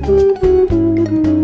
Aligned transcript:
Música 0.00 1.35